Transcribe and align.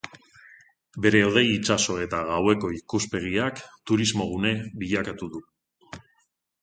Bere 1.05 1.19
hodei-itsaso 1.25 1.97
eta 2.05 2.21
gaueko 2.31 2.71
ikuspegiak 2.79 3.61
turismogune 3.91 4.55
bilakatu 4.85 5.31
du. 5.37 5.43